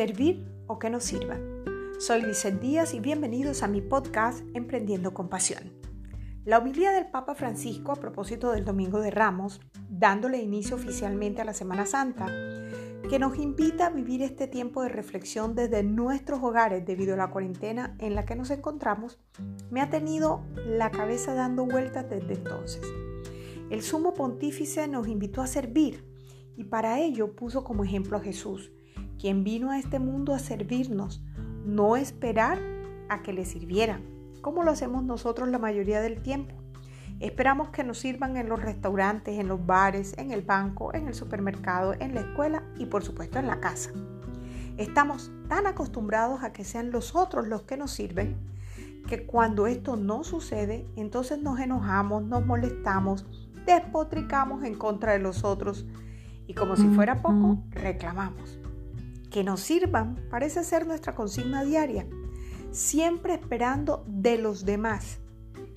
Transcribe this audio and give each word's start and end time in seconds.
servir 0.00 0.46
o 0.66 0.78
que 0.78 0.88
nos 0.88 1.04
sirva. 1.04 1.36
Soy 1.98 2.22
Lizeth 2.22 2.58
Díaz 2.58 2.94
y 2.94 3.00
bienvenidos 3.00 3.62
a 3.62 3.68
mi 3.68 3.82
podcast 3.82 4.42
Emprendiendo 4.54 5.12
con 5.12 5.28
Pasión. 5.28 5.74
La 6.46 6.56
homilía 6.56 6.90
del 6.92 7.10
Papa 7.10 7.34
Francisco 7.34 7.92
a 7.92 7.96
propósito 7.96 8.50
del 8.50 8.64
Domingo 8.64 9.00
de 9.00 9.10
Ramos, 9.10 9.60
dándole 9.90 10.38
inicio 10.38 10.76
oficialmente 10.76 11.42
a 11.42 11.44
la 11.44 11.52
Semana 11.52 11.84
Santa, 11.84 12.28
que 13.10 13.18
nos 13.18 13.36
invita 13.36 13.88
a 13.88 13.90
vivir 13.90 14.22
este 14.22 14.46
tiempo 14.46 14.82
de 14.82 14.88
reflexión 14.88 15.54
desde 15.54 15.82
nuestros 15.82 16.42
hogares 16.42 16.86
debido 16.86 17.12
a 17.12 17.18
la 17.18 17.30
cuarentena 17.30 17.94
en 17.98 18.14
la 18.14 18.24
que 18.24 18.36
nos 18.36 18.48
encontramos, 18.48 19.18
me 19.70 19.82
ha 19.82 19.90
tenido 19.90 20.40
la 20.64 20.90
cabeza 20.90 21.34
dando 21.34 21.66
vueltas 21.66 22.08
desde 22.08 22.36
entonces. 22.36 22.80
El 23.68 23.82
sumo 23.82 24.14
pontífice 24.14 24.88
nos 24.88 25.08
invitó 25.08 25.42
a 25.42 25.46
servir 25.46 26.06
y 26.56 26.64
para 26.64 27.00
ello 27.00 27.36
puso 27.36 27.64
como 27.64 27.84
ejemplo 27.84 28.16
a 28.16 28.20
Jesús, 28.20 28.72
quien 29.20 29.44
vino 29.44 29.70
a 29.70 29.78
este 29.78 29.98
mundo 29.98 30.34
a 30.34 30.38
servirnos, 30.38 31.22
no 31.66 31.96
esperar 31.96 32.58
a 33.10 33.22
que 33.22 33.34
le 33.34 33.44
sirvieran, 33.44 34.02
como 34.40 34.62
lo 34.62 34.70
hacemos 34.70 35.04
nosotros 35.04 35.50
la 35.50 35.58
mayoría 35.58 36.00
del 36.00 36.22
tiempo. 36.22 36.54
Esperamos 37.20 37.68
que 37.68 37.84
nos 37.84 37.98
sirvan 37.98 38.38
en 38.38 38.48
los 38.48 38.62
restaurantes, 38.62 39.38
en 39.38 39.46
los 39.46 39.66
bares, 39.66 40.16
en 40.16 40.30
el 40.30 40.40
banco, 40.40 40.94
en 40.94 41.06
el 41.06 41.12
supermercado, 41.12 41.92
en 42.00 42.14
la 42.14 42.22
escuela 42.22 42.62
y 42.78 42.86
por 42.86 43.04
supuesto 43.04 43.38
en 43.38 43.46
la 43.46 43.60
casa. 43.60 43.90
Estamos 44.78 45.30
tan 45.48 45.66
acostumbrados 45.66 46.42
a 46.42 46.52
que 46.54 46.64
sean 46.64 46.90
los 46.90 47.14
otros 47.14 47.46
los 47.46 47.62
que 47.62 47.76
nos 47.76 47.90
sirven 47.90 48.38
que 49.06 49.26
cuando 49.26 49.66
esto 49.66 49.96
no 49.96 50.24
sucede, 50.24 50.86
entonces 50.96 51.42
nos 51.42 51.60
enojamos, 51.60 52.22
nos 52.22 52.46
molestamos, 52.46 53.26
despotricamos 53.66 54.64
en 54.64 54.76
contra 54.76 55.12
de 55.12 55.18
los 55.18 55.44
otros 55.44 55.84
y 56.46 56.54
como 56.54 56.76
si 56.76 56.88
fuera 56.88 57.20
poco, 57.20 57.62
reclamamos 57.70 58.60
que 59.30 59.44
nos 59.44 59.60
sirvan 59.60 60.26
parece 60.30 60.64
ser 60.64 60.86
nuestra 60.86 61.14
consigna 61.14 61.64
diaria, 61.64 62.06
siempre 62.70 63.34
esperando 63.34 64.04
de 64.06 64.38
los 64.38 64.64
demás, 64.64 65.20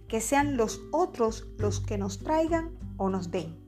que 0.07 0.21
sean 0.21 0.57
los 0.57 0.81
otros 0.91 1.47
los 1.57 1.79
que 1.79 1.97
nos 1.97 2.19
traigan 2.19 2.77
o 2.97 3.09
nos 3.09 3.31
den. 3.31 3.63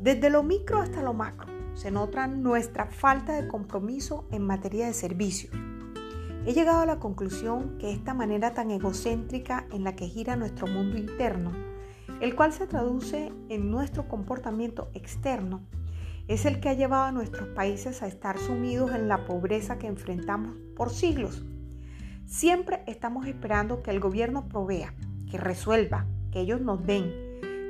Desde 0.00 0.30
lo 0.30 0.42
micro 0.42 0.78
hasta 0.78 1.02
lo 1.02 1.14
macro 1.14 1.52
se 1.74 1.90
nota 1.90 2.26
nuestra 2.26 2.86
falta 2.86 3.34
de 3.34 3.48
compromiso 3.48 4.26
en 4.30 4.42
materia 4.42 4.86
de 4.86 4.94
servicio. 4.94 5.50
He 6.46 6.54
llegado 6.54 6.80
a 6.80 6.86
la 6.86 6.98
conclusión 6.98 7.76
que 7.78 7.92
esta 7.92 8.14
manera 8.14 8.54
tan 8.54 8.70
egocéntrica 8.70 9.66
en 9.72 9.84
la 9.84 9.94
que 9.94 10.08
gira 10.08 10.36
nuestro 10.36 10.66
mundo 10.66 10.96
interno, 10.96 11.52
el 12.20 12.34
cual 12.34 12.52
se 12.52 12.66
traduce 12.66 13.32
en 13.48 13.70
nuestro 13.70 14.08
comportamiento 14.08 14.88
externo, 14.94 15.60
es 16.28 16.44
el 16.44 16.60
que 16.60 16.68
ha 16.68 16.74
llevado 16.74 17.04
a 17.04 17.12
nuestros 17.12 17.48
países 17.48 18.02
a 18.02 18.08
estar 18.08 18.38
sumidos 18.38 18.92
en 18.92 19.08
la 19.08 19.24
pobreza 19.24 19.78
que 19.78 19.86
enfrentamos 19.86 20.56
por 20.74 20.90
siglos. 20.90 21.44
Siempre 22.24 22.82
estamos 22.86 23.26
esperando 23.26 23.82
que 23.82 23.92
el 23.92 24.00
gobierno 24.00 24.48
provea, 24.48 24.94
que 25.30 25.38
resuelva, 25.38 26.06
que 26.32 26.40
ellos 26.40 26.60
nos 26.60 26.84
den, 26.84 27.12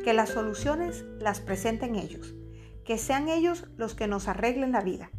que 0.02 0.14
las 0.14 0.30
soluciones 0.30 1.04
las 1.20 1.40
presenten 1.40 1.96
ellos, 1.96 2.34
que 2.84 2.96
sean 2.96 3.28
ellos 3.28 3.66
los 3.76 3.94
que 3.94 4.06
nos 4.06 4.28
arreglen 4.28 4.72
la 4.72 4.80
vida. 4.80 5.10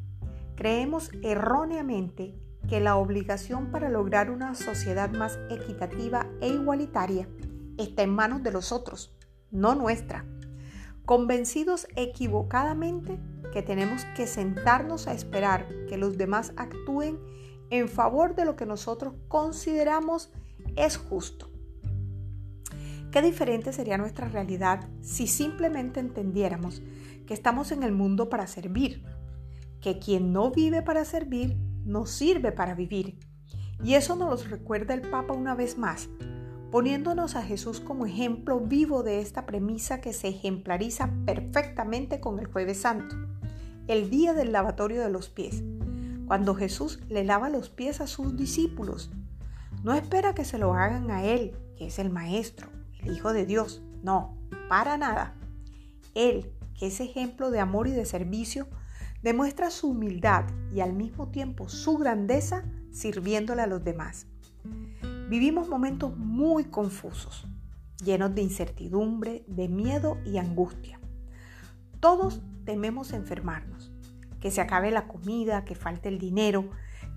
Creemos 0.56 1.12
erróneamente 1.22 2.34
que 2.68 2.80
la 2.80 2.96
obligación 2.96 3.70
para 3.72 3.90
lograr 3.90 4.32
una 4.32 4.56
sociedad 4.56 5.12
más 5.12 5.38
equitativa 5.52 6.26
e 6.42 6.50
igualitaria 6.50 7.30
está 7.78 8.02
en 8.02 8.16
manos 8.16 8.42
de 8.42 8.52
los 8.52 8.72
otros, 8.72 9.16
no 9.52 9.76
nuestra 9.76 10.26
convencidos 11.08 11.88
equivocadamente 11.96 13.18
que 13.54 13.64
tenemos 13.64 14.04
que 14.18 14.28
sentarnos 14.28 15.08
a 15.08 15.14
esperar 15.14 15.66
que 15.88 15.98
los 15.98 16.18
demás 16.18 16.52
actúen 16.58 17.18
en 17.70 17.88
favor 17.88 18.36
de 18.36 18.44
lo 18.44 18.58
que 18.58 18.66
nosotros 18.66 19.14
consideramos 19.30 20.34
es 20.76 20.98
justo. 20.98 21.50
Qué 23.10 23.22
diferente 23.22 23.72
sería 23.72 23.98
nuestra 23.98 24.28
realidad 24.28 24.90
si 25.00 25.28
simplemente 25.28 26.02
entendiéramos 26.02 26.82
que 27.26 27.34
estamos 27.34 27.72
en 27.72 27.84
el 27.84 27.94
mundo 27.94 28.28
para 28.30 28.46
servir, 28.46 29.06
que 29.80 30.00
quien 30.00 30.34
no 30.34 30.52
vive 30.52 30.82
para 30.82 31.06
servir 31.06 31.56
no 31.86 32.06
sirve 32.06 32.52
para 32.52 32.76
vivir. 32.76 33.18
Y 33.82 33.94
eso 33.94 34.18
nos 34.18 34.44
lo 34.44 34.50
recuerda 34.50 34.94
el 34.94 35.10
Papa 35.10 35.34
una 35.34 35.56
vez 35.56 35.78
más, 35.78 36.10
poniéndonos 36.72 37.36
a 37.36 37.44
Jesús 37.44 37.80
como 37.80 38.06
ejemplo 38.06 38.60
vivo 38.60 39.04
de 39.04 39.22
esta 39.22 39.46
premisa 39.46 40.02
que 40.02 40.14
se 40.14 40.28
ejemplariza 40.28 41.12
perfectamente 41.26 42.20
con 42.20 42.40
el 42.40 42.48
jueves 42.48 42.82
santo, 42.82 43.16
el 43.88 44.10
día 44.10 44.34
del 44.34 44.52
lavatorio 44.52 45.02
de 45.02 45.10
los 45.10 45.30
pies, 45.30 45.64
cuando 46.28 46.56
Jesús 46.56 47.00
le 47.08 47.24
lava 47.24 47.50
los 47.50 47.70
pies 47.70 48.02
a 48.02 48.08
sus 48.08 48.36
discípulos. 48.36 49.12
No 49.84 49.94
espera 49.94 50.36
que 50.36 50.44
se 50.44 50.58
lo 50.58 50.74
hagan 50.74 51.10
a 51.10 51.24
Él, 51.24 51.56
que 51.78 51.88
es 51.88 52.00
el 52.00 52.10
Maestro, 52.10 52.68
el 53.00 53.14
Hijo 53.14 53.32
de 53.32 53.46
Dios, 53.46 53.82
no, 54.04 54.38
para 54.68 54.98
nada. 54.98 55.36
Él, 56.16 56.52
que 56.78 56.88
es 56.88 57.00
ejemplo 57.00 57.50
de 57.50 57.62
amor 57.62 57.88
y 57.88 57.92
de 57.92 58.06
servicio, 58.06 58.68
demuestra 59.24 59.72
su 59.72 59.92
humildad 59.92 60.46
y 60.74 60.82
al 60.82 60.94
mismo 60.94 61.30
tiempo 61.30 61.70
su 61.70 61.98
grandeza 61.98 62.66
sirviéndole 62.92 63.62
a 63.62 63.68
los 63.68 63.84
demás. 63.84 64.28
Vivimos 65.28 65.68
momentos 65.68 66.16
muy 66.16 66.64
confusos, 66.64 67.46
llenos 68.02 68.34
de 68.34 68.44
incertidumbre, 68.44 69.44
de 69.46 69.68
miedo 69.68 70.20
y 70.24 70.38
angustia. 70.38 71.02
Todos 72.00 72.42
tememos 72.64 73.12
enfermarnos, 73.12 73.92
que 74.40 74.52
se 74.52 74.62
acabe 74.62 74.90
la 74.90 75.10
comida, 75.10 75.66
que 75.66 75.76
falte 75.76 76.08
el 76.08 76.18
dinero, 76.18 76.70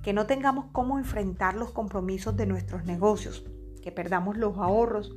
que 0.02 0.12
no 0.12 0.26
tengamos 0.26 0.66
cómo 0.72 0.98
enfrentar 0.98 1.54
los 1.54 1.70
compromisos 1.70 2.36
de 2.36 2.46
nuestros 2.46 2.84
negocios, 2.84 3.44
que 3.80 3.92
perdamos 3.92 4.36
los 4.36 4.58
ahorros 4.58 5.14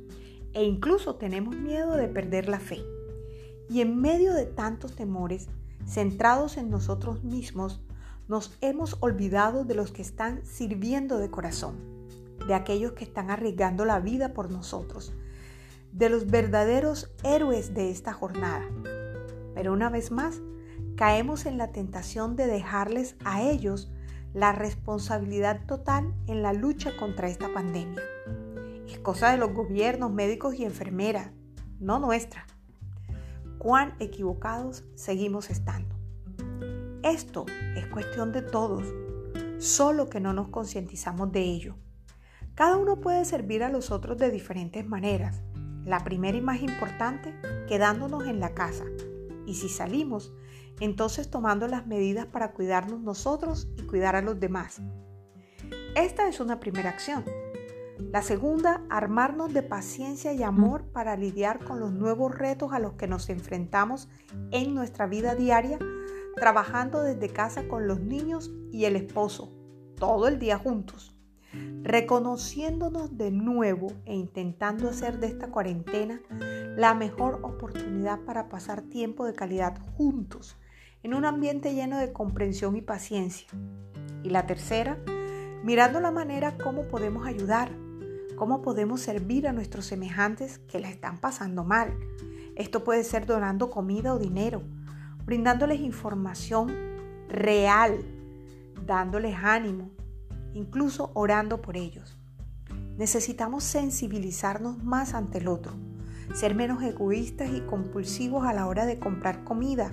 e 0.52 0.62
incluso 0.62 1.16
tenemos 1.16 1.56
miedo 1.56 1.96
de 1.96 2.06
perder 2.06 2.48
la 2.48 2.60
fe. 2.60 2.78
Y 3.68 3.80
en 3.80 4.00
medio 4.00 4.32
de 4.34 4.46
tantos 4.46 4.94
temores, 4.94 5.48
centrados 5.84 6.56
en 6.58 6.70
nosotros 6.70 7.24
mismos, 7.24 7.82
nos 8.28 8.56
hemos 8.60 8.98
olvidado 9.00 9.64
de 9.64 9.74
los 9.74 9.90
que 9.90 10.02
están 10.02 10.46
sirviendo 10.46 11.18
de 11.18 11.28
corazón 11.28 12.03
de 12.46 12.54
aquellos 12.54 12.92
que 12.92 13.04
están 13.04 13.30
arriesgando 13.30 13.84
la 13.84 14.00
vida 14.00 14.32
por 14.34 14.50
nosotros, 14.50 15.14
de 15.92 16.10
los 16.10 16.26
verdaderos 16.26 17.10
héroes 17.22 17.74
de 17.74 17.90
esta 17.90 18.12
jornada. 18.12 18.64
Pero 19.54 19.72
una 19.72 19.90
vez 19.90 20.10
más, 20.10 20.40
caemos 20.96 21.46
en 21.46 21.58
la 21.58 21.72
tentación 21.72 22.36
de 22.36 22.46
dejarles 22.46 23.16
a 23.24 23.42
ellos 23.42 23.90
la 24.34 24.52
responsabilidad 24.52 25.64
total 25.66 26.12
en 26.26 26.42
la 26.42 26.52
lucha 26.52 26.96
contra 26.96 27.28
esta 27.28 27.52
pandemia. 27.52 28.02
Es 28.88 28.98
cosa 28.98 29.30
de 29.30 29.38
los 29.38 29.52
gobiernos, 29.52 30.12
médicos 30.12 30.54
y 30.54 30.64
enfermeras, 30.64 31.30
no 31.78 31.98
nuestra. 31.98 32.46
Cuán 33.58 33.94
equivocados 34.00 34.84
seguimos 34.94 35.50
estando. 35.50 35.94
Esto 37.02 37.46
es 37.76 37.86
cuestión 37.86 38.32
de 38.32 38.42
todos, 38.42 38.92
solo 39.58 40.08
que 40.08 40.20
no 40.20 40.32
nos 40.32 40.48
concientizamos 40.48 41.30
de 41.32 41.40
ello. 41.40 41.76
Cada 42.54 42.76
uno 42.76 43.00
puede 43.00 43.24
servir 43.24 43.64
a 43.64 43.68
los 43.68 43.90
otros 43.90 44.16
de 44.16 44.30
diferentes 44.30 44.86
maneras. 44.86 45.42
La 45.84 46.04
primera 46.04 46.38
y 46.38 46.40
más 46.40 46.62
importante, 46.62 47.34
quedándonos 47.66 48.28
en 48.28 48.38
la 48.38 48.54
casa. 48.54 48.84
Y 49.44 49.54
si 49.54 49.68
salimos, 49.68 50.32
entonces 50.78 51.30
tomando 51.30 51.66
las 51.66 51.88
medidas 51.88 52.26
para 52.26 52.52
cuidarnos 52.52 53.00
nosotros 53.00 53.68
y 53.76 53.82
cuidar 53.82 54.14
a 54.14 54.22
los 54.22 54.38
demás. 54.38 54.80
Esta 55.96 56.28
es 56.28 56.38
una 56.38 56.60
primera 56.60 56.90
acción. 56.90 57.24
La 58.12 58.22
segunda, 58.22 58.84
armarnos 58.88 59.52
de 59.52 59.62
paciencia 59.62 60.32
y 60.32 60.44
amor 60.44 60.84
para 60.92 61.16
lidiar 61.16 61.64
con 61.64 61.80
los 61.80 61.92
nuevos 61.92 62.36
retos 62.36 62.72
a 62.72 62.78
los 62.78 62.92
que 62.92 63.08
nos 63.08 63.30
enfrentamos 63.30 64.08
en 64.52 64.76
nuestra 64.76 65.08
vida 65.08 65.34
diaria, 65.34 65.80
trabajando 66.36 67.02
desde 67.02 67.30
casa 67.30 67.66
con 67.66 67.88
los 67.88 67.98
niños 67.98 68.52
y 68.70 68.84
el 68.84 68.94
esposo, 68.94 69.52
todo 69.96 70.28
el 70.28 70.38
día 70.38 70.56
juntos 70.56 71.13
reconociéndonos 71.82 73.16
de 73.18 73.30
nuevo 73.30 73.92
e 74.06 74.14
intentando 74.14 74.88
hacer 74.88 75.20
de 75.20 75.26
esta 75.26 75.48
cuarentena 75.48 76.20
la 76.76 76.94
mejor 76.94 77.40
oportunidad 77.42 78.20
para 78.20 78.48
pasar 78.48 78.82
tiempo 78.82 79.26
de 79.26 79.34
calidad 79.34 79.78
juntos, 79.96 80.56
en 81.02 81.14
un 81.14 81.26
ambiente 81.26 81.74
lleno 81.74 81.98
de 81.98 82.12
comprensión 82.12 82.74
y 82.76 82.80
paciencia. 82.80 83.46
Y 84.22 84.30
la 84.30 84.46
tercera, 84.46 84.98
mirando 85.62 86.00
la 86.00 86.10
manera 86.10 86.56
cómo 86.56 86.88
podemos 86.88 87.26
ayudar, 87.26 87.70
cómo 88.34 88.62
podemos 88.62 89.02
servir 89.02 89.46
a 89.46 89.52
nuestros 89.52 89.84
semejantes 89.84 90.58
que 90.60 90.80
la 90.80 90.88
están 90.88 91.18
pasando 91.18 91.64
mal. 91.64 91.92
Esto 92.56 92.82
puede 92.82 93.04
ser 93.04 93.26
donando 93.26 93.68
comida 93.68 94.14
o 94.14 94.18
dinero, 94.18 94.62
brindándoles 95.26 95.80
información 95.80 96.72
real, 97.28 97.98
dándoles 98.86 99.36
ánimo, 99.36 99.90
incluso 100.54 101.10
orando 101.14 101.60
por 101.60 101.76
ellos. 101.76 102.16
Necesitamos 102.96 103.64
sensibilizarnos 103.64 104.82
más 104.82 105.14
ante 105.14 105.38
el 105.38 105.48
otro, 105.48 105.74
ser 106.32 106.54
menos 106.54 106.82
egoístas 106.82 107.50
y 107.52 107.60
compulsivos 107.60 108.46
a 108.46 108.54
la 108.54 108.66
hora 108.66 108.86
de 108.86 108.98
comprar 108.98 109.44
comida, 109.44 109.92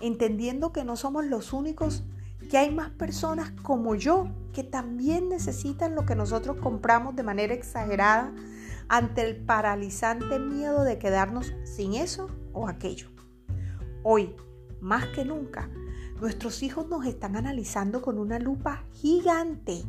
entendiendo 0.00 0.72
que 0.72 0.84
no 0.84 0.96
somos 0.96 1.24
los 1.24 1.52
únicos 1.52 2.04
que 2.50 2.58
hay 2.58 2.70
más 2.70 2.90
personas 2.90 3.50
como 3.62 3.94
yo 3.94 4.28
que 4.52 4.62
también 4.62 5.28
necesitan 5.28 5.94
lo 5.94 6.04
que 6.04 6.14
nosotros 6.14 6.58
compramos 6.58 7.16
de 7.16 7.22
manera 7.22 7.54
exagerada 7.54 8.32
ante 8.88 9.22
el 9.22 9.36
paralizante 9.44 10.38
miedo 10.38 10.84
de 10.84 10.98
quedarnos 10.98 11.54
sin 11.64 11.94
eso 11.94 12.28
o 12.52 12.68
aquello. 12.68 13.08
Hoy, 14.02 14.36
más 14.80 15.06
que 15.06 15.24
nunca, 15.24 15.70
nuestros 16.20 16.62
hijos 16.62 16.88
nos 16.88 17.06
están 17.06 17.36
analizando 17.36 18.02
con 18.02 18.18
una 18.18 18.38
lupa 18.38 18.84
gigante. 18.92 19.82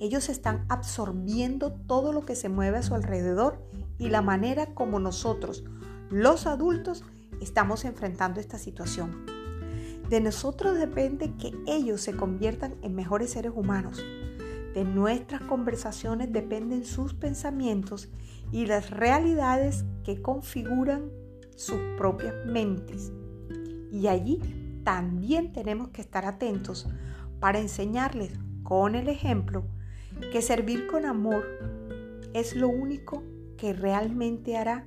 Ellos 0.00 0.28
están 0.28 0.64
absorbiendo 0.68 1.72
todo 1.72 2.12
lo 2.12 2.24
que 2.24 2.36
se 2.36 2.48
mueve 2.48 2.78
a 2.78 2.82
su 2.82 2.94
alrededor 2.94 3.60
y 3.98 4.08
la 4.08 4.22
manera 4.22 4.74
como 4.74 5.00
nosotros, 5.00 5.64
los 6.10 6.46
adultos, 6.46 7.04
estamos 7.40 7.84
enfrentando 7.84 8.40
esta 8.40 8.58
situación. 8.58 9.26
De 10.08 10.20
nosotros 10.20 10.78
depende 10.78 11.34
que 11.34 11.52
ellos 11.66 12.00
se 12.00 12.16
conviertan 12.16 12.76
en 12.82 12.94
mejores 12.94 13.30
seres 13.32 13.52
humanos. 13.54 14.02
De 14.74 14.84
nuestras 14.84 15.42
conversaciones 15.42 16.32
dependen 16.32 16.84
sus 16.84 17.12
pensamientos 17.12 18.08
y 18.52 18.66
las 18.66 18.90
realidades 18.90 19.84
que 20.04 20.22
configuran 20.22 21.10
sus 21.56 21.78
propias 21.98 22.34
mentes. 22.46 23.12
Y 23.90 24.06
allí 24.06 24.40
también 24.88 25.52
tenemos 25.52 25.88
que 25.88 26.00
estar 26.00 26.24
atentos 26.24 26.88
para 27.40 27.58
enseñarles 27.58 28.32
con 28.62 28.94
el 28.94 29.10
ejemplo 29.10 29.66
que 30.32 30.40
servir 30.40 30.86
con 30.86 31.04
amor 31.04 31.44
es 32.32 32.56
lo 32.56 32.68
único 32.68 33.22
que 33.58 33.74
realmente 33.74 34.56
hará 34.56 34.86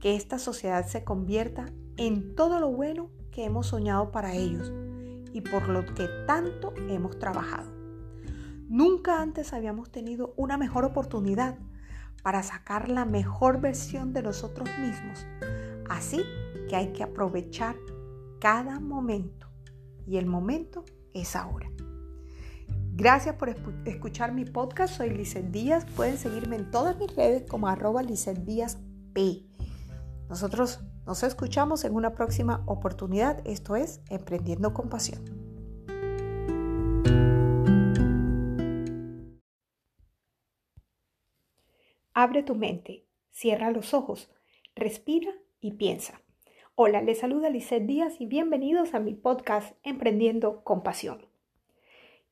que 0.00 0.16
esta 0.16 0.38
sociedad 0.38 0.86
se 0.86 1.04
convierta 1.04 1.66
en 1.98 2.34
todo 2.34 2.60
lo 2.60 2.70
bueno 2.70 3.10
que 3.30 3.44
hemos 3.44 3.66
soñado 3.66 4.10
para 4.10 4.34
ellos 4.34 4.72
y 5.34 5.42
por 5.42 5.68
lo 5.68 5.84
que 5.84 6.08
tanto 6.26 6.72
hemos 6.88 7.18
trabajado. 7.18 7.70
Nunca 8.70 9.20
antes 9.20 9.52
habíamos 9.52 9.90
tenido 9.92 10.32
una 10.38 10.56
mejor 10.56 10.86
oportunidad 10.86 11.58
para 12.22 12.42
sacar 12.42 12.88
la 12.88 13.04
mejor 13.04 13.60
versión 13.60 14.14
de 14.14 14.22
nosotros 14.22 14.70
mismos. 14.80 15.26
Así 15.90 16.24
que 16.70 16.76
hay 16.76 16.94
que 16.94 17.02
aprovechar 17.02 17.76
cada 18.42 18.80
momento 18.80 19.46
y 20.04 20.16
el 20.16 20.26
momento 20.26 20.84
es 21.14 21.36
ahora. 21.36 21.70
Gracias 22.92 23.36
por 23.36 23.54
escuchar 23.84 24.32
mi 24.32 24.44
podcast. 24.44 24.96
Soy 24.96 25.10
Lizeth 25.10 25.52
Díaz. 25.52 25.86
Pueden 25.94 26.18
seguirme 26.18 26.56
en 26.56 26.68
todas 26.72 26.98
mis 26.98 27.14
redes 27.14 27.48
como 27.48 27.68
arroba 27.68 28.02
Díaz 28.02 28.80
P. 29.14 29.46
Nosotros 30.28 30.80
nos 31.06 31.22
escuchamos 31.22 31.84
en 31.84 31.94
una 31.94 32.16
próxima 32.16 32.64
oportunidad. 32.66 33.46
Esto 33.46 33.76
es 33.76 34.00
Emprendiendo 34.10 34.74
con 34.74 34.88
Pasión. 34.88 35.22
Abre 42.12 42.42
tu 42.42 42.56
mente, 42.56 43.06
cierra 43.30 43.70
los 43.70 43.94
ojos, 43.94 44.32
respira 44.74 45.30
y 45.60 45.74
piensa. 45.74 46.21
Hola, 46.74 47.02
les 47.02 47.18
saluda 47.18 47.50
Lizeth 47.50 47.84
Díaz 47.84 48.18
y 48.18 48.24
bienvenidos 48.24 48.94
a 48.94 48.98
mi 48.98 49.12
podcast 49.12 49.76
Emprendiendo 49.82 50.64
con 50.64 50.82
Pasión. 50.82 51.18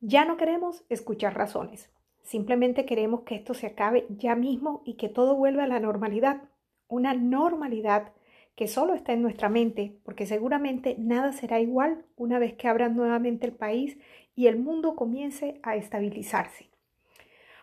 Ya 0.01 0.25
no 0.25 0.39
queremos 0.39 0.83
escuchar 0.89 1.37
razones, 1.37 1.91
simplemente 2.23 2.87
queremos 2.87 3.21
que 3.25 3.35
esto 3.35 3.53
se 3.53 3.67
acabe 3.67 4.07
ya 4.09 4.35
mismo 4.37 4.81
y 4.87 4.95
que 4.95 5.11
todo 5.11 5.37
vuelva 5.37 5.65
a 5.65 5.67
la 5.67 5.79
normalidad, 5.79 6.49
una 6.89 7.13
normalidad 7.13 8.15
que 8.57 8.67
solo 8.67 8.95
está 8.95 9.13
en 9.13 9.21
nuestra 9.21 9.51
mente, 9.51 9.99
porque 10.05 10.25
seguramente 10.25 10.97
nada 10.99 11.33
será 11.33 11.61
igual 11.61 12.07
una 12.17 12.39
vez 12.39 12.55
que 12.55 12.67
abran 12.67 12.97
nuevamente 12.97 13.47
el 13.47 13.53
país 13.53 13.99
y 14.35 14.47
el 14.47 14.59
mundo 14.59 14.97
comience 14.97 15.61
a 15.63 15.77
estabilizarse. 15.77 16.71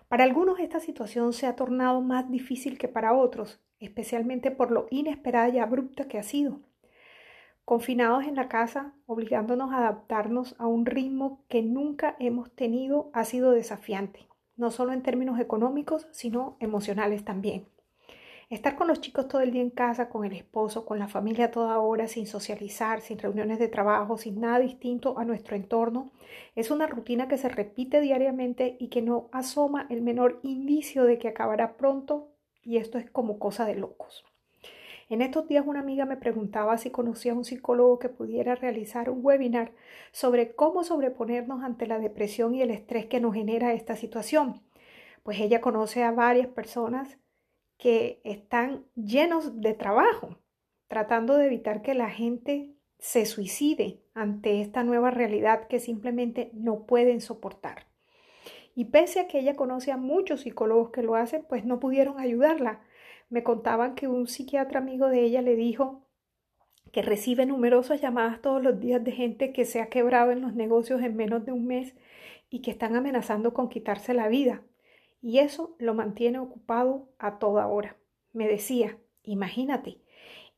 Para 0.10 0.26
algunos 0.26 0.60
esta 0.60 0.80
situación 0.80 1.34
se 1.34 1.48
ha 1.48 1.56
tornado 1.56 2.02
más 2.02 2.30
difícil 2.30 2.78
que 2.78 2.88
para 2.88 3.14
otros, 3.14 3.60
especialmente 3.80 4.52
por 4.52 4.70
lo 4.70 4.86
inesperada 4.92 5.50
y 5.50 5.58
abrupta 5.58 6.08
que 6.08 6.20
ha 6.20 6.24
sido. 6.24 6.67
Confinados 7.68 8.24
en 8.24 8.36
la 8.36 8.48
casa, 8.48 8.94
obligándonos 9.08 9.74
a 9.74 9.80
adaptarnos 9.80 10.56
a 10.58 10.68
un 10.68 10.86
ritmo 10.86 11.44
que 11.50 11.62
nunca 11.62 12.16
hemos 12.18 12.50
tenido, 12.56 13.10
ha 13.12 13.26
sido 13.26 13.52
desafiante, 13.52 14.26
no 14.56 14.72
solo 14.72 14.94
en 14.94 15.04
términos 15.04 15.38
económicos, 15.38 16.08
sino 16.12 16.56
emocionales 16.62 17.26
también. 17.26 17.68
Estar 18.50 18.78
con 18.78 18.88
los 18.88 19.02
chicos 19.02 19.28
todo 19.28 19.42
el 19.42 19.52
día 19.52 19.62
en 19.62 19.70
casa, 19.70 20.08
con 20.08 20.24
el 20.24 20.32
esposo, 20.32 20.86
con 20.86 20.98
la 20.98 21.10
familia 21.10 21.52
toda 21.52 21.78
hora, 21.80 22.08
sin 22.08 22.26
socializar, 22.26 23.02
sin 23.02 23.20
reuniones 23.20 23.60
de 23.60 23.68
trabajo, 23.68 24.18
sin 24.18 24.40
nada 24.40 24.60
distinto 24.60 25.20
a 25.20 25.26
nuestro 25.26 25.58
entorno, 25.58 26.14
es 26.56 26.72
una 26.72 26.88
rutina 26.88 27.28
que 27.28 27.38
se 27.38 27.50
repite 27.50 28.00
diariamente 28.00 28.78
y 28.80 28.88
que 28.88 29.02
no 29.02 29.28
asoma 29.34 29.88
el 29.90 30.02
menor 30.02 30.40
indicio 30.42 31.04
de 31.04 31.18
que 31.18 31.28
acabará 31.28 31.76
pronto 31.76 32.30
y 32.64 32.78
esto 32.78 32.98
es 32.98 33.12
como 33.12 33.40
cosa 33.40 33.66
de 33.66 33.76
locos. 33.76 34.24
En 35.10 35.22
estos 35.22 35.48
días 35.48 35.66
una 35.66 35.80
amiga 35.80 36.06
me 36.06 36.18
preguntaba 36.18 36.78
si 36.78 36.90
conocía 36.90 37.32
a 37.32 37.36
un 37.36 37.46
psicólogo 37.46 37.98
que 37.98 38.10
pudiera 38.10 38.56
realizar 38.56 39.10
un 39.10 39.20
webinar 39.24 39.72
sobre 40.12 40.54
cómo 40.54 40.84
sobreponernos 40.84 41.64
ante 41.64 41.88
la 41.88 41.98
depresión 41.98 42.54
y 42.54 42.62
el 42.62 42.72
estrés 42.72 43.06
que 43.06 43.22
nos 43.22 43.34
genera 43.34 43.74
esta 43.74 43.96
situación. 43.96 44.62
Pues 45.24 45.40
ella 45.40 45.62
conoce 45.62 46.04
a 46.04 46.12
varias 46.12 46.48
personas 46.48 47.18
que 47.78 48.20
están 48.26 48.86
llenos 48.96 49.62
de 49.62 49.74
trabajo, 49.74 50.40
tratando 50.90 51.38
de 51.38 51.46
evitar 51.46 51.82
que 51.82 51.94
la 51.94 52.10
gente 52.10 52.74
se 53.00 53.26
suicide 53.26 54.02
ante 54.14 54.60
esta 54.60 54.84
nueva 54.84 55.12
realidad 55.12 55.68
que 55.68 55.80
simplemente 55.80 56.50
no 56.54 56.86
pueden 56.86 57.22
soportar. 57.22 57.88
Y 58.76 58.86
pese 58.86 59.22
a 59.22 59.28
que 59.28 59.40
ella 59.40 59.56
conoce 59.56 59.92
a 59.92 59.98
muchos 59.98 60.42
psicólogos 60.42 60.90
que 60.92 61.02
lo 61.02 61.16
hacen, 61.16 61.46
pues 61.48 61.66
no 61.66 61.80
pudieron 61.80 62.20
ayudarla. 62.20 62.82
Me 63.30 63.44
contaban 63.44 63.96
que 63.96 64.08
un 64.08 64.28
psiquiatra 64.28 64.80
amigo 64.80 65.08
de 65.08 65.24
ella 65.24 65.42
le 65.42 65.56
dijo 65.56 66.08
que 66.92 67.02
recibe 67.02 67.46
numerosas 67.46 68.02
llamadas 68.02 68.42
todos 68.42 68.64
los 68.64 68.80
días 68.80 69.04
de 69.04 69.12
gente 69.12 69.52
que 69.52 69.66
se 69.66 69.82
ha 69.82 69.90
quebrado 69.90 70.32
en 70.32 70.42
los 70.42 70.54
negocios 70.54 71.02
en 71.02 71.16
menos 71.16 71.46
de 71.46 71.52
un 71.52 71.68
mes 71.68 71.94
y 72.50 72.62
que 72.62 72.72
están 72.72 72.96
amenazando 72.96 73.54
con 73.54 73.70
quitarse 73.70 74.14
la 74.14 74.30
vida 74.30 74.64
y 75.22 75.40
eso 75.40 75.76
lo 75.80 75.94
mantiene 75.94 76.40
ocupado 76.40 77.10
a 77.20 77.40
toda 77.40 77.68
hora. 77.68 77.98
Me 78.34 78.48
decía, 78.48 78.98
imagínate, 79.24 80.00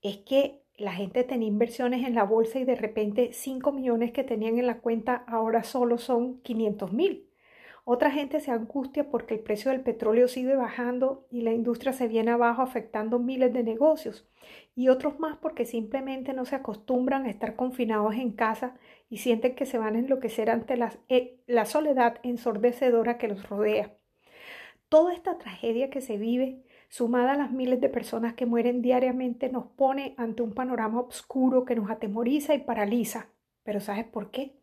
es 0.02 0.18
que 0.18 0.62
la 0.78 0.94
gente 0.94 1.24
tenía 1.24 1.48
inversiones 1.48 2.06
en 2.06 2.16
la 2.16 2.24
bolsa 2.24 2.60
y 2.60 2.66
de 2.66 2.76
repente 2.76 3.34
5 3.34 3.72
millones 3.72 4.12
que 4.12 4.24
tenían 4.24 4.60
en 4.60 4.68
la 4.68 4.80
cuenta 4.80 5.24
ahora 5.28 5.64
solo 5.64 5.98
son 5.98 6.42
500 6.42 6.94
mil. 6.94 7.29
Otra 7.86 8.12
gente 8.12 8.40
se 8.40 8.52
angustia 8.52 9.10
porque 9.10 9.36
el 9.36 9.40
precio 9.40 9.72
del 9.72 9.82
petróleo 9.82 10.28
sigue 10.28 10.56
bajando 10.56 11.26
y 11.32 11.42
la 11.42 11.52
industria 11.52 11.94
se 11.94 12.08
viene 12.08 12.32
abajo 12.32 12.62
afectando 12.62 13.20
miles 13.20 13.52
de 13.54 13.64
negocios. 13.64 14.28
Y 14.76 14.90
otros 14.90 15.20
más 15.20 15.38
porque 15.38 15.66
simplemente 15.66 16.34
no 16.34 16.46
se 16.46 16.56
acostumbran 16.56 17.26
a 17.26 17.30
estar 17.30 17.56
confinados 17.56 18.16
en 18.16 18.32
casa 18.32 18.76
y 19.10 19.18
sienten 19.18 19.56
que 19.56 19.66
se 19.66 19.78
van 19.78 19.96
a 19.96 20.00
enloquecer 20.00 20.50
ante 20.50 20.78
la, 20.78 20.94
eh, 21.10 21.40
la 21.48 21.66
soledad 21.66 22.20
ensordecedora 22.24 23.18
que 23.18 23.28
los 23.28 23.48
rodea. 23.50 23.96
Toda 24.90 25.14
esta 25.14 25.38
tragedia 25.38 25.90
que 25.90 26.02
se 26.02 26.18
vive, 26.18 26.64
sumada 26.90 27.34
a 27.34 27.38
las 27.38 27.52
miles 27.52 27.80
de 27.80 27.90
personas 27.90 28.34
que 28.34 28.46
mueren 28.46 28.82
diariamente, 28.82 29.50
nos 29.50 29.68
pone 29.68 30.16
ante 30.18 30.42
un 30.42 30.54
panorama 30.54 31.02
oscuro 31.02 31.66
que 31.66 31.76
nos 31.76 31.92
atemoriza 31.92 32.56
y 32.56 32.60
paraliza. 32.60 33.30
Pero 33.64 33.80
¿sabes 33.80 34.06
por 34.06 34.32
qué? 34.32 34.59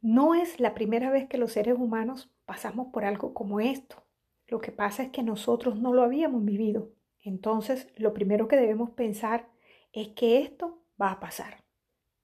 No 0.00 0.34
es 0.34 0.60
la 0.60 0.74
primera 0.74 1.10
vez 1.10 1.28
que 1.28 1.38
los 1.38 1.52
seres 1.52 1.76
humanos 1.76 2.30
pasamos 2.46 2.88
por 2.92 3.04
algo 3.04 3.34
como 3.34 3.58
esto. 3.58 4.04
Lo 4.46 4.60
que 4.60 4.70
pasa 4.70 5.02
es 5.02 5.10
que 5.10 5.22
nosotros 5.22 5.76
no 5.76 5.92
lo 5.92 6.02
habíamos 6.02 6.44
vivido. 6.44 6.92
Entonces, 7.20 7.88
lo 7.96 8.14
primero 8.14 8.46
que 8.46 8.56
debemos 8.56 8.90
pensar 8.90 9.48
es 9.92 10.08
que 10.08 10.38
esto 10.40 10.82
va 11.00 11.10
a 11.10 11.20
pasar. 11.20 11.64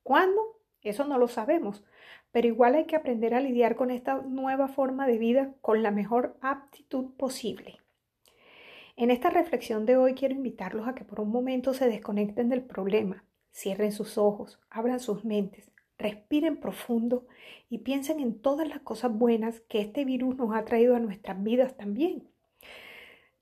¿Cuándo? 0.02 0.40
Eso 0.82 1.04
no 1.04 1.18
lo 1.18 1.28
sabemos, 1.28 1.82
pero 2.30 2.46
igual 2.46 2.74
hay 2.74 2.84
que 2.84 2.96
aprender 2.96 3.34
a 3.34 3.40
lidiar 3.40 3.74
con 3.74 3.90
esta 3.90 4.20
nueva 4.22 4.68
forma 4.68 5.06
de 5.06 5.18
vida 5.18 5.54
con 5.60 5.82
la 5.82 5.90
mejor 5.90 6.36
aptitud 6.42 7.14
posible. 7.16 7.78
En 8.96 9.10
esta 9.10 9.30
reflexión 9.30 9.86
de 9.86 9.96
hoy 9.96 10.14
quiero 10.14 10.34
invitarlos 10.34 10.86
a 10.86 10.94
que 10.94 11.04
por 11.04 11.20
un 11.20 11.30
momento 11.30 11.74
se 11.74 11.88
desconecten 11.88 12.48
del 12.48 12.62
problema, 12.62 13.24
cierren 13.52 13.90
sus 13.90 14.18
ojos, 14.18 14.60
abran 14.70 15.00
sus 15.00 15.24
mentes, 15.24 15.73
respiren 16.04 16.58
profundo 16.58 17.26
y 17.70 17.78
piensen 17.78 18.20
en 18.20 18.38
todas 18.38 18.68
las 18.68 18.80
cosas 18.80 19.10
buenas 19.10 19.60
que 19.62 19.80
este 19.80 20.04
virus 20.04 20.36
nos 20.36 20.54
ha 20.54 20.64
traído 20.66 20.94
a 20.94 21.00
nuestras 21.00 21.42
vidas 21.42 21.76
también. 21.78 22.28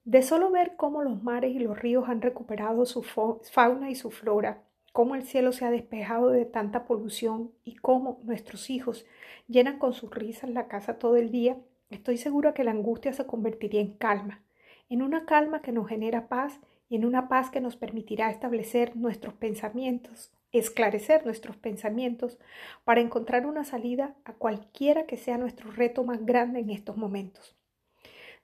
De 0.05 0.23
solo 0.23 0.51
ver 0.51 0.77
cómo 0.77 1.03
los 1.03 1.23
mares 1.25 1.55
y 1.55 1.59
los 1.59 1.77
ríos 1.79 2.09
han 2.09 2.23
recuperado 2.23 2.87
su 2.87 3.03
fauna 3.03 3.91
y 3.91 3.97
su 3.97 4.13
flora, 4.13 4.63
cómo 4.93 5.17
el 5.17 5.25
cielo 5.25 5.51
se 5.51 5.65
ha 5.65 5.71
despejado 5.73 6.31
de 6.31 6.45
tanta 6.45 6.85
polución 6.85 7.51
y 7.65 7.75
cómo 7.75 8.21
nuestros 8.23 8.71
hijos 8.71 9.07
llenan 9.49 9.79
con 9.79 9.93
sus 9.93 10.15
risas 10.15 10.49
la 10.51 10.69
casa 10.69 10.99
todo 10.99 11.17
el 11.17 11.33
día, 11.33 11.57
estoy 11.91 12.17
segura 12.17 12.55
que 12.55 12.65
la 12.65 12.71
angustia 12.71 13.13
se 13.13 13.27
convertiría 13.27 13.81
en 13.81 13.95
calma, 13.95 14.43
en 14.89 15.03
una 15.03 15.25
calma 15.25 15.63
que 15.63 15.73
nos 15.73 15.89
genera 15.89 16.29
paz 16.29 16.61
y 16.89 16.95
en 16.95 17.05
una 17.05 17.29
paz 17.29 17.51
que 17.51 17.61
nos 17.61 17.75
permitirá 17.75 18.31
establecer 18.31 18.97
nuestros 18.97 19.35
pensamientos 19.35 20.33
esclarecer 20.53 21.25
nuestros 21.25 21.57
pensamientos 21.57 22.39
para 22.85 23.01
encontrar 23.01 23.47
una 23.47 23.65
salida 23.65 24.15
a 24.25 24.35
cualquiera 24.35 25.07
que 25.07 25.17
sea 25.17 25.39
nuestro 25.39 25.71
reto 25.71 26.05
más 26.05 26.25
grande 26.25 26.61
en 26.61 26.71
estos 26.71 26.97
momentos. 26.97 27.57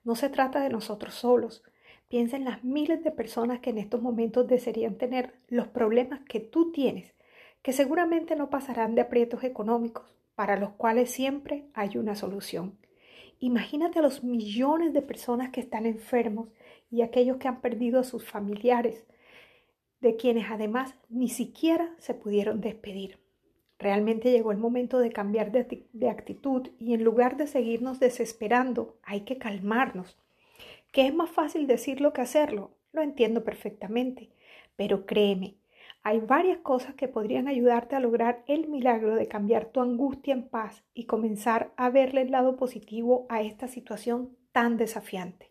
No 0.03 0.15
se 0.15 0.29
trata 0.29 0.61
de 0.61 0.69
nosotros 0.69 1.13
solos. 1.13 1.63
Piensa 2.07 2.37
en 2.37 2.45
las 2.45 2.63
miles 2.63 3.03
de 3.03 3.11
personas 3.11 3.59
que 3.59 3.69
en 3.69 3.77
estos 3.77 4.01
momentos 4.01 4.47
desearían 4.47 4.97
tener 4.97 5.33
los 5.47 5.67
problemas 5.67 6.21
que 6.27 6.39
tú 6.39 6.71
tienes, 6.71 7.13
que 7.61 7.73
seguramente 7.73 8.35
no 8.35 8.49
pasarán 8.49 8.95
de 8.95 9.01
aprietos 9.01 9.43
económicos, 9.43 10.15
para 10.33 10.57
los 10.57 10.71
cuales 10.71 11.11
siempre 11.11 11.65
hay 11.73 11.97
una 11.97 12.15
solución. 12.15 12.77
Imagínate 13.39 13.99
a 13.99 14.01
los 14.01 14.23
millones 14.23 14.93
de 14.93 15.01
personas 15.01 15.49
que 15.49 15.59
están 15.59 15.85
enfermos 15.85 16.49
y 16.89 17.03
aquellos 17.03 17.37
que 17.37 17.47
han 17.47 17.61
perdido 17.61 17.99
a 17.99 18.03
sus 18.03 18.25
familiares, 18.25 19.05
de 20.01 20.15
quienes 20.15 20.49
además 20.49 20.95
ni 21.09 21.29
siquiera 21.29 21.93
se 21.97 22.13
pudieron 22.13 22.61
despedir. 22.61 23.19
Realmente 23.79 24.31
llegó 24.31 24.51
el 24.51 24.57
momento 24.57 24.99
de 24.99 25.11
cambiar 25.11 25.51
de, 25.51 26.09
actitud 26.09 26.69
y 26.79 26.93
en 26.93 27.03
lugar 27.03 27.37
de 27.37 27.47
seguirnos 27.47 27.99
desesperando, 27.99 28.97
hay 29.03 29.21
que 29.21 29.37
calmarnos. 29.37 30.17
Que 30.91 31.07
es 31.07 31.13
más 31.13 31.29
fácil 31.29 31.65
decirlo 31.65 32.11
que 32.11 32.21
hacerlo, 32.21 32.71
lo 32.91 33.01
entiendo 33.01 33.43
perfectamente, 33.43 34.29
pero 34.75 35.05
créeme, 35.05 35.55
hay 36.03 36.19
varias 36.19 36.59
cosas 36.59 36.95
que 36.95 37.07
podrían 37.07 37.47
ayudarte 37.47 37.95
a 37.95 37.99
lograr 37.99 38.43
el 38.47 38.67
milagro 38.67 39.15
de 39.15 39.27
cambiar 39.27 39.65
tu 39.65 39.81
angustia 39.81 40.33
en 40.33 40.47
paz 40.47 40.83
y 40.93 41.05
comenzar 41.05 41.71
a 41.77 41.89
verle 41.89 42.21
el 42.21 42.31
lado 42.31 42.55
positivo 42.55 43.25
a 43.29 43.41
esta 43.41 43.67
situación 43.67 44.35
tan 44.51 44.77
desafiante. 44.77 45.49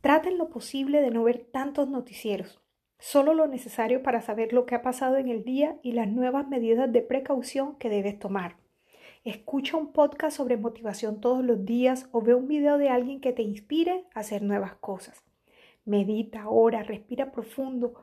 Traten 0.00 0.38
lo 0.38 0.48
posible 0.48 1.00
de 1.00 1.10
no 1.10 1.24
ver 1.24 1.38
tantos 1.38 1.88
noticieros, 1.88 2.60
solo 2.98 3.34
lo 3.34 3.46
necesario 3.46 4.02
para 4.02 4.20
saber 4.20 4.52
lo 4.52 4.66
que 4.66 4.74
ha 4.74 4.82
pasado 4.82 5.16
en 5.16 5.28
el 5.28 5.44
día 5.44 5.78
y 5.82 5.92
las 5.92 6.08
nuevas 6.08 6.48
medidas 6.48 6.92
de 6.92 7.02
precaución 7.02 7.76
que 7.76 7.88
debes 7.88 8.18
tomar. 8.18 8.56
Escucha 9.24 9.76
un 9.76 9.92
podcast 9.92 10.36
sobre 10.36 10.56
motivación 10.56 11.20
todos 11.20 11.44
los 11.44 11.64
días 11.64 12.08
o 12.12 12.22
ve 12.22 12.34
un 12.34 12.48
video 12.48 12.78
de 12.78 12.88
alguien 12.88 13.20
que 13.20 13.32
te 13.32 13.42
inspire 13.42 14.04
a 14.14 14.20
hacer 14.20 14.42
nuevas 14.42 14.74
cosas. 14.76 15.24
Medita, 15.84 16.48
ora, 16.48 16.82
respira 16.82 17.32
profundo, 17.32 17.94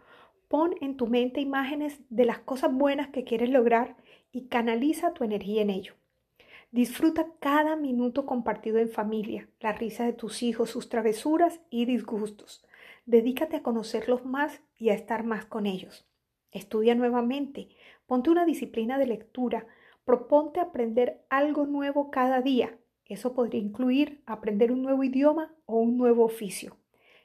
pon 0.48 0.76
en 0.82 0.98
tu 0.98 1.08
mente 1.08 1.42
imágenes 1.42 2.00
de 2.10 2.26
las 2.26 2.40
cosas 2.40 2.74
buenas 2.74 3.10
que 3.10 3.24
quieres 3.24 3.50
lograr 3.50 3.96
y 4.32 4.48
canaliza 4.48 5.14
tu 5.14 5.24
energía 5.24 5.62
en 5.62 5.70
ello. 5.70 5.94
Disfruta 6.72 7.28
cada 7.40 7.76
minuto 7.76 8.26
compartido 8.26 8.80
en 8.80 8.90
familia, 8.90 9.48
la 9.62 9.72
risa 9.72 10.06
de 10.06 10.14
tus 10.14 10.44
hijos, 10.44 10.70
sus 10.70 10.90
travesuras 10.90 11.62
y 11.70 11.86
disgustos. 11.86 12.66
Dedícate 13.06 13.56
a 13.56 13.64
conocerlos 13.64 14.26
más 14.26 14.62
y 14.78 14.90
a 14.90 14.94
estar 14.94 15.24
más 15.24 15.46
con 15.46 15.66
ellos. 15.66 16.08
Estudia 16.52 16.96
nuevamente, 16.96 17.70
ponte 18.06 18.30
una 18.30 18.46
disciplina 18.46 18.98
de 18.98 19.08
lectura, 19.08 19.68
proponte 20.06 20.60
aprender 20.60 21.26
algo 21.30 21.66
nuevo 21.66 22.12
cada 22.12 22.42
día. 22.42 22.78
Eso 23.06 23.34
podría 23.34 23.62
incluir 23.62 24.24
aprender 24.26 24.72
un 24.72 24.82
nuevo 24.82 25.04
idioma 25.04 25.54
o 25.66 25.78
un 25.78 25.98
nuevo 25.98 26.24
oficio. 26.24 26.78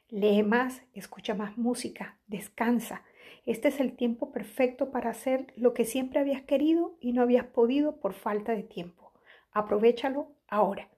Lee 0.09 0.43
más, 0.43 0.83
escucha 0.93 1.33
más 1.33 1.57
música, 1.57 2.19
descansa. 2.27 3.03
Este 3.45 3.69
es 3.69 3.79
el 3.79 3.93
tiempo 3.95 4.31
perfecto 4.31 4.91
para 4.91 5.09
hacer 5.09 5.53
lo 5.55 5.73
que 5.73 5.85
siempre 5.85 6.19
habías 6.19 6.41
querido 6.41 6.97
y 6.99 7.13
no 7.13 7.21
habías 7.21 7.45
podido 7.45 7.99
por 8.01 8.13
falta 8.13 8.51
de 8.51 8.63
tiempo. 8.63 9.13
Aprovechalo 9.51 10.35
ahora. 10.47 10.89